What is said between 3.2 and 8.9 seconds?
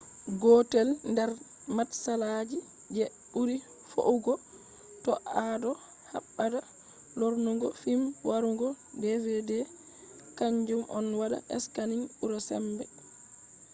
buri feugo to ado habda lornugo fim warugo